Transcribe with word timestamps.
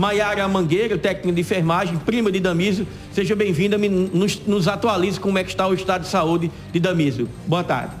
Maiara 0.00 0.48
Mangueira, 0.48 0.96
técnica 0.96 1.34
de 1.34 1.42
enfermagem, 1.42 1.98
prima 1.98 2.32
de 2.32 2.40
Damísio. 2.40 2.88
Seja 3.12 3.36
bem-vinda, 3.36 3.76
nos, 3.76 4.40
nos 4.46 4.66
atualize 4.66 5.20
como 5.20 5.36
é 5.36 5.44
que 5.44 5.50
está 5.50 5.66
o 5.66 5.74
estado 5.74 6.04
de 6.04 6.08
saúde 6.08 6.50
de 6.72 6.80
Damísio. 6.80 7.28
Boa 7.46 7.62
tarde. 7.62 7.94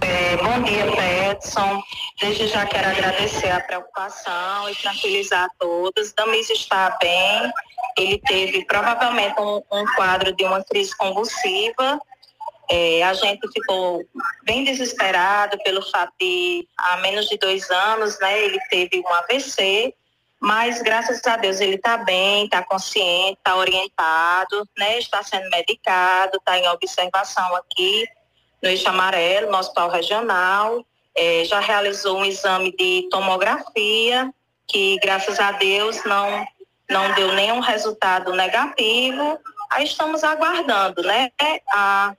É, 0.00 0.36
bom 0.36 0.62
dia, 0.62 1.32
Edson. 1.32 1.82
Desde 2.20 2.46
já 2.46 2.64
quero 2.66 2.90
agradecer 2.90 3.50
a 3.50 3.58
preocupação 3.58 4.70
e 4.70 4.76
tranquilizar 4.76 5.46
a 5.46 5.48
todos. 5.58 6.12
Damísio 6.12 6.54
está 6.54 6.96
bem. 7.02 7.52
Ele 7.98 8.18
teve 8.18 8.64
provavelmente 8.66 9.34
um, 9.40 9.60
um 9.72 9.84
quadro 9.96 10.32
de 10.36 10.44
uma 10.44 10.62
crise 10.62 10.96
convulsiva 10.96 11.98
é, 12.70 13.02
a 13.02 13.12
gente 13.14 13.40
ficou 13.52 14.00
bem 14.44 14.62
desesperado 14.62 15.58
pelo 15.64 15.82
fato 15.90 16.12
de, 16.20 16.64
há 16.78 16.98
menos 16.98 17.28
de 17.28 17.36
dois 17.36 17.68
anos, 17.68 18.16
né, 18.20 18.44
ele 18.44 18.60
teve 18.70 19.00
um 19.00 19.12
AVC, 19.12 19.92
mas 20.40 20.80
graças 20.80 21.24
a 21.26 21.36
Deus 21.36 21.60
ele 21.60 21.76
está 21.76 21.98
bem, 21.98 22.44
está 22.44 22.62
consciente, 22.62 23.38
está 23.38 23.56
orientado, 23.56 24.66
né, 24.76 24.98
está 24.98 25.22
sendo 25.22 25.48
medicado, 25.50 26.38
está 26.38 26.58
em 26.58 26.66
observação 26.68 27.54
aqui 27.56 28.06
no 28.62 28.68
Eixo 28.68 28.88
Amarelo, 28.88 29.50
no 29.50 29.58
Hospital 29.58 29.90
Regional, 29.90 30.84
é, 31.14 31.44
já 31.44 31.60
realizou 31.60 32.18
um 32.18 32.24
exame 32.24 32.74
de 32.76 33.06
tomografia, 33.10 34.32
que 34.66 34.98
graças 35.02 35.38
a 35.38 35.52
Deus 35.52 36.02
não, 36.04 36.46
não 36.88 37.12
deu 37.14 37.32
nenhum 37.32 37.60
resultado 37.60 38.32
negativo. 38.32 39.38
Aí 39.70 39.84
estamos 39.84 40.24
aguardando, 40.24 41.02
né, 41.02 41.30
a 41.72 42.14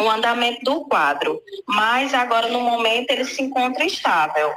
o 0.00 0.08
andamento 0.08 0.62
do 0.64 0.84
quadro. 0.86 1.40
Mas 1.66 2.14
agora, 2.14 2.48
no 2.48 2.60
momento, 2.60 3.10
ele 3.10 3.24
se 3.24 3.42
encontra 3.42 3.84
estável. 3.84 4.52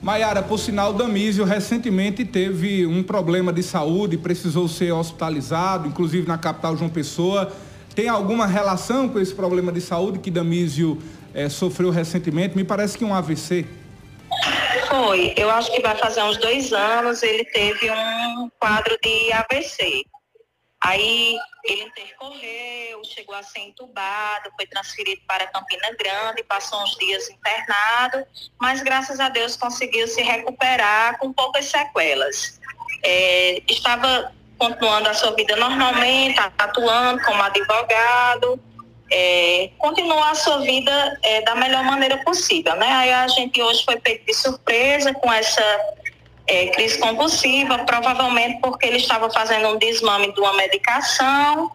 Maiara, 0.00 0.42
por 0.42 0.58
sinal, 0.58 0.92
Damísio 0.92 1.44
recentemente 1.44 2.24
teve 2.24 2.86
um 2.86 3.02
problema 3.02 3.52
de 3.52 3.64
saúde, 3.64 4.16
precisou 4.16 4.68
ser 4.68 4.92
hospitalizado, 4.92 5.88
inclusive 5.88 6.26
na 6.26 6.38
capital 6.38 6.76
João 6.76 6.88
Pessoa. 6.88 7.52
Tem 7.96 8.08
alguma 8.08 8.46
relação 8.46 9.08
com 9.08 9.18
esse 9.18 9.34
problema 9.34 9.72
de 9.72 9.80
saúde 9.80 10.20
que 10.20 10.30
Damísio 10.30 11.02
eh, 11.34 11.48
sofreu 11.48 11.90
recentemente? 11.90 12.56
Me 12.56 12.62
parece 12.62 12.96
que 12.96 13.04
um 13.04 13.12
AVC. 13.12 13.66
Foi, 14.88 15.34
eu 15.36 15.50
acho 15.50 15.72
que 15.72 15.82
vai 15.82 15.96
fazer 15.96 16.22
uns 16.22 16.36
dois 16.36 16.72
anos, 16.72 17.22
ele 17.24 17.44
teve 17.44 17.90
um 17.90 18.48
quadro 18.60 18.96
de 19.02 19.32
AVC. 19.32 20.06
Aí 20.80 21.36
ele 21.64 21.82
intercorreu, 21.82 23.02
chegou 23.04 23.34
a 23.34 23.42
ser 23.42 23.60
entubado, 23.60 24.50
foi 24.56 24.66
transferido 24.66 25.20
para 25.26 25.46
Campina 25.48 25.88
Grande, 25.98 26.44
passou 26.44 26.82
uns 26.82 26.96
dias 26.96 27.28
internado, 27.28 28.24
mas 28.60 28.80
graças 28.82 29.18
a 29.18 29.28
Deus 29.28 29.56
conseguiu 29.56 30.06
se 30.06 30.22
recuperar 30.22 31.18
com 31.18 31.32
poucas 31.32 31.64
sequelas. 31.66 32.60
É, 33.02 33.60
estava 33.68 34.32
continuando 34.56 35.08
a 35.08 35.14
sua 35.14 35.34
vida 35.34 35.56
normalmente, 35.56 36.38
atuando 36.58 37.22
como 37.22 37.42
advogado, 37.42 38.60
é, 39.10 39.70
continuar 39.78 40.30
a 40.30 40.34
sua 40.34 40.58
vida 40.58 41.18
é, 41.22 41.42
da 41.42 41.54
melhor 41.54 41.82
maneira 41.84 42.18
possível. 42.18 42.74
Né? 42.76 42.86
Aí 42.86 43.12
a 43.12 43.28
gente 43.28 43.60
hoje 43.60 43.84
foi 43.84 43.98
pego 43.98 44.24
de 44.24 44.34
surpresa 44.34 45.12
com 45.14 45.32
essa 45.32 45.62
é, 46.48 46.66
crise 46.68 46.98
convulsiva, 46.98 47.78
provavelmente 47.80 48.58
porque 48.60 48.86
ele 48.86 48.96
estava 48.96 49.30
fazendo 49.30 49.68
um 49.68 49.78
desmame 49.78 50.32
de 50.32 50.40
uma 50.40 50.54
medicação, 50.54 51.70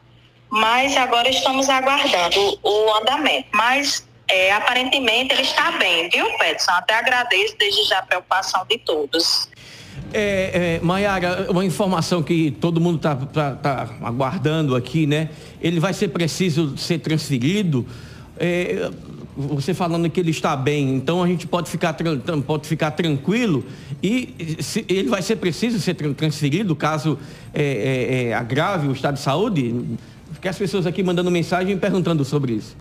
mas 0.49 0.97
agora 0.97 1.29
estamos 1.29 1.69
aguardando 1.69 2.59
o 2.63 2.93
andamento. 2.97 3.47
Mas 3.53 4.05
é, 4.27 4.51
aparentemente 4.51 5.33
ele 5.33 5.43
está 5.43 5.71
bem, 5.73 6.09
viu, 6.09 6.25
Petson? 6.37 6.71
Até 6.71 6.95
agradeço 6.95 7.55
desde 7.57 7.83
já 7.83 7.99
a 7.99 8.01
preocupação 8.03 8.65
de 8.67 8.79
todos. 8.79 9.47
É, 10.11 10.77
é, 10.79 10.85
Maiara, 10.85 11.47
uma 11.49 11.65
informação 11.65 12.21
que 12.21 12.51
todo 12.51 12.81
mundo 12.81 12.97
está 12.97 13.15
tá, 13.15 13.55
tá 13.55 13.89
aguardando 14.03 14.75
aqui, 14.75 15.05
né? 15.07 15.29
Ele 15.61 15.79
vai 15.79 15.93
ser 15.93 16.09
preciso 16.09 16.77
ser 16.77 16.99
transferido. 16.99 17.87
É, 18.37 18.89
você 19.35 19.73
falando 19.73 20.09
que 20.09 20.19
ele 20.19 20.31
está 20.31 20.55
bem, 20.55 20.95
então 20.95 21.23
a 21.23 21.27
gente 21.27 21.47
pode 21.47 21.69
ficar, 21.69 21.95
pode 22.45 22.67
ficar 22.67 22.91
tranquilo 22.91 23.65
e 24.01 24.57
se, 24.59 24.85
ele 24.87 25.09
vai 25.09 25.21
ser 25.21 25.37
preciso 25.37 25.79
ser 25.79 25.95
transferido 26.13 26.75
caso 26.75 27.19
é, 27.53 27.63
é, 27.63 28.29
é, 28.29 28.33
agrave 28.33 28.87
o 28.87 28.91
estado 28.91 29.15
de 29.15 29.21
saúde? 29.21 29.97
Porque 30.31 30.47
as 30.47 30.57
pessoas 30.57 30.85
aqui 30.85 31.01
mandando 31.01 31.31
mensagem 31.31 31.77
perguntando 31.77 32.23
sobre 32.23 32.53
isso. 32.53 32.75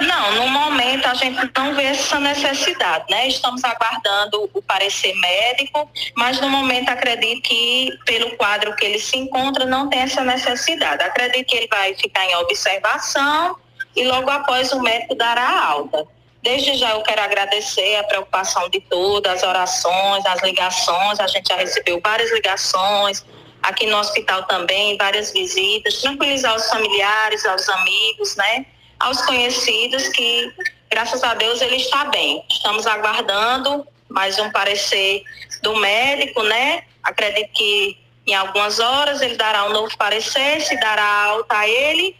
Não, 0.00 0.34
no 0.34 0.48
momento 0.48 1.06
a 1.06 1.14
gente 1.14 1.50
não 1.56 1.74
vê 1.74 1.84
essa 1.84 2.20
necessidade, 2.20 3.06
né? 3.08 3.26
Estamos 3.28 3.64
aguardando 3.64 4.50
o 4.52 4.60
parecer 4.60 5.14
médico, 5.14 5.90
mas 6.14 6.38
no 6.40 6.50
momento 6.50 6.90
acredito 6.90 7.40
que 7.42 7.90
pelo 8.04 8.36
quadro 8.36 8.76
que 8.76 8.84
ele 8.84 8.98
se 8.98 9.16
encontra 9.16 9.64
não 9.64 9.88
tem 9.88 10.00
essa 10.00 10.22
necessidade. 10.22 11.02
Acredito 11.02 11.46
que 11.46 11.56
ele 11.56 11.68
vai 11.68 11.94
ficar 11.94 12.26
em 12.26 12.36
observação 12.36 13.56
e 13.96 14.04
logo 14.04 14.30
após 14.30 14.70
o 14.72 14.80
médico 14.80 15.14
dará 15.14 15.42
a 15.42 15.66
alta. 15.66 16.06
Desde 16.42 16.76
já 16.76 16.90
eu 16.90 17.02
quero 17.02 17.22
agradecer 17.22 17.96
a 17.96 18.04
preocupação 18.04 18.68
de 18.68 18.80
todas, 18.82 19.42
as 19.42 19.48
orações, 19.48 20.24
as 20.26 20.40
ligações, 20.42 21.18
a 21.18 21.26
gente 21.26 21.48
já 21.48 21.56
recebeu 21.56 22.00
várias 22.00 22.30
ligações, 22.30 23.24
aqui 23.62 23.86
no 23.86 23.96
hospital 23.96 24.44
também, 24.44 24.96
várias 24.96 25.32
visitas, 25.32 26.00
tranquilizar 26.00 26.54
os 26.54 26.68
familiares, 26.68 27.44
aos 27.46 27.68
amigos, 27.68 28.36
né? 28.36 28.66
Aos 29.00 29.22
conhecidos 29.22 30.08
que, 30.08 30.52
graças 30.88 31.24
a 31.24 31.34
Deus, 31.34 31.60
ele 31.60 31.76
está 31.76 32.04
bem. 32.04 32.44
Estamos 32.48 32.86
aguardando 32.86 33.84
mais 34.08 34.38
um 34.38 34.50
parecer 34.50 35.24
do 35.62 35.74
médico, 35.76 36.42
né? 36.44 36.84
Acredito 37.02 37.50
que 37.54 37.98
em 38.26 38.34
algumas 38.34 38.78
horas 38.78 39.20
ele 39.20 39.36
dará 39.36 39.64
um 39.64 39.70
novo 39.70 39.96
parecer, 39.96 40.60
se 40.60 40.78
dará 40.78 41.24
alta 41.24 41.58
a 41.58 41.68
ele 41.68 42.14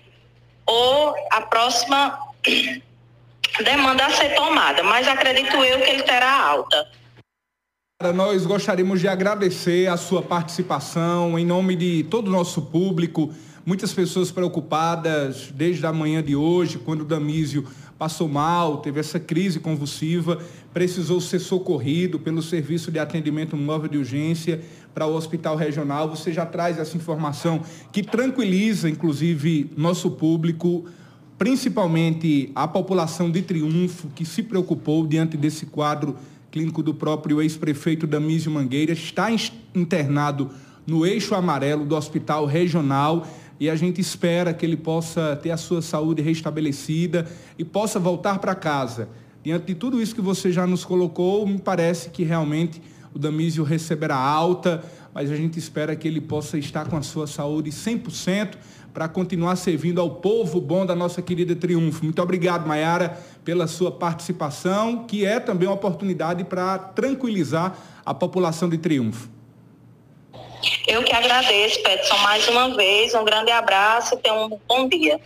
ou 0.67 1.15
a 1.31 1.41
próxima 1.43 2.19
demanda 3.65 4.07
a 4.07 4.11
ser 4.11 4.35
tomada, 4.35 4.83
mas 4.83 5.07
acredito 5.07 5.57
eu 5.57 5.81
que 5.81 5.91
ele 5.91 6.03
terá 6.03 6.49
alta. 6.49 6.87
Nós 8.15 8.45
gostaríamos 8.45 9.01
de 9.01 9.09
agradecer 9.09 9.89
a 9.89 9.97
sua 9.97 10.21
participação 10.21 11.39
em 11.39 11.47
nome 11.47 11.75
de 11.75 12.05
todo 12.05 12.29
o 12.29 12.31
nosso 12.31 12.61
público, 12.61 13.33
muitas 13.65 13.95
pessoas 13.95 14.31
preocupadas 14.31 15.51
desde 15.51 15.87
a 15.87 15.93
manhã 15.93 16.23
de 16.23 16.37
hoje, 16.37 16.79
quando 16.79 17.01
o 17.01 17.07
Damísio 17.07 17.67
passou 17.99 18.29
mal, 18.29 18.79
teve 18.79 19.01
essa 19.01 19.19
crise 19.19 19.59
convulsiva, 19.59 20.39
precisou 20.73 21.21
ser 21.21 21.39
socorrido 21.39 22.19
pelo 22.19 22.43
serviço 22.43 22.91
de 22.91 22.99
atendimento 22.99 23.57
móvel 23.57 23.89
de 23.89 23.99
urgência 23.99 24.61
para 24.95 25.07
o 25.07 25.15
hospital 25.15 25.57
regional. 25.57 26.09
Você 26.11 26.33
já 26.33 26.45
traz 26.45 26.79
essa 26.79 26.97
informação 26.97 27.63
que 27.91 28.03
tranquiliza, 28.03 28.89
inclusive, 28.89 29.71
nosso 29.77 30.11
público, 30.11 30.85
principalmente 31.39 32.51
a 32.55 32.69
população 32.69 33.31
de 33.31 33.43
Triunfo, 33.43 34.09
que 34.15 34.25
se 34.25 34.43
preocupou 34.43 35.07
diante 35.07 35.37
desse 35.37 35.67
quadro 35.67 36.17
clínico 36.51 36.83
do 36.83 36.95
próprio 36.95 37.43
ex-prefeito 37.43 38.07
Damísio 38.07 38.51
Mangueira, 38.51 38.93
está 38.93 39.29
internado 39.75 40.51
no 40.87 41.05
eixo 41.05 41.35
amarelo 41.35 41.85
do 41.85 41.97
hospital 41.97 42.47
regional 42.47 43.27
e 43.59 43.71
a 43.71 43.77
gente 43.77 44.01
espera 44.01 44.53
que 44.53 44.65
ele 44.65 44.77
possa 44.77 45.37
ter 45.37 45.51
a 45.51 45.57
sua 45.57 45.81
saúde 45.81 46.23
restabelecida 46.23 47.27
e 47.59 47.65
possa 47.65 47.99
voltar 47.99 48.39
para 48.39 48.55
casa. 48.55 49.09
Diante 49.43 49.67
de 49.67 49.75
tudo 49.75 50.03
isso 50.03 50.15
que 50.15 50.21
você 50.21 50.51
já 50.51 50.67
nos 50.67 50.85
colocou, 50.85 51.47
me 51.47 51.59
parece 51.59 52.11
que 52.11 52.23
realmente 52.23 52.83
o 53.15 53.19
Damísio 53.19 53.65
receberá 53.65 54.17
alta, 54.17 54.85
mas 55.15 55.31
a 55.31 55.37
gente 55.37 55.59
espera 55.59 55.97
que 55.97 56.07
ele 56.07 56.21
possa 56.21 56.59
estar 56.59 56.87
com 56.89 56.97
a 56.97 57.03
sua 57.03 57.27
saúde 57.27 57.71
100% 57.71 58.57
para 58.93 59.09
continuar 59.09 59.57
servindo 59.57 60.01
ao 60.01 60.11
povo 60.11 60.61
bom 60.61 60.85
da 60.85 60.95
nossa 60.95 61.23
querida 61.23 61.55
Triunfo. 61.55 62.05
Muito 62.05 62.21
obrigado, 62.21 62.67
Mayara, 62.67 63.19
pela 63.45 63.67
sua 63.67 63.93
participação, 63.93 65.05
que 65.05 65.25
é 65.25 65.39
também 65.39 65.69
uma 65.69 65.75
oportunidade 65.75 66.45
para 66.45 66.79
tranquilizar 66.79 67.79
a 68.05 68.13
população 68.13 68.69
de 68.69 68.79
Triunfo. 68.79 69.36
Eu 70.87 71.03
que 71.03 71.15
agradeço, 71.15 71.83
Petson, 71.83 72.17
mais 72.19 72.49
uma 72.49 72.75
vez. 72.75 73.15
Um 73.15 73.25
grande 73.25 73.51
abraço 73.51 74.15
e 74.15 74.19
tenha 74.19 74.35
um 74.35 74.59
bom 74.67 74.89
dia. 74.89 75.21